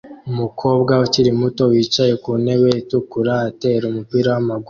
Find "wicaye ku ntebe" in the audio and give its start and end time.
1.71-2.69